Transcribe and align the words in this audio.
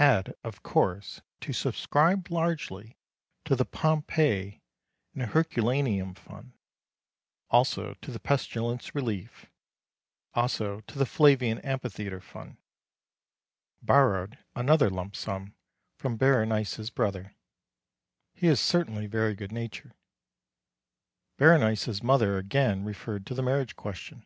Had, 0.00 0.34
of 0.42 0.62
course, 0.62 1.20
to 1.42 1.52
subscribe 1.52 2.30
largely 2.30 2.96
to 3.44 3.54
the 3.54 3.66
Pompeii 3.66 4.62
and 5.12 5.22
Herculaneum 5.24 6.14
fund, 6.14 6.54
also 7.50 7.92
to 8.00 8.10
the 8.10 8.18
pestilence 8.18 8.94
relief, 8.94 9.50
also 10.32 10.80
to 10.80 10.98
the 10.98 11.04
Flavian 11.04 11.58
Amphitheatre 11.58 12.22
fund. 12.22 12.56
Borrowed 13.82 14.38
another 14.54 14.88
lump 14.88 15.14
sum 15.14 15.54
from 15.98 16.16
Berenice's 16.16 16.88
brother. 16.88 17.34
He 18.32 18.46
is 18.46 18.60
certainly 18.60 19.06
very 19.06 19.34
good 19.34 19.52
natured. 19.52 19.92
Berenice's 21.36 22.02
mother 22.02 22.38
again 22.38 22.82
referred 22.82 23.26
to 23.26 23.34
the 23.34 23.42
marriage 23.42 23.76
question. 23.76 24.24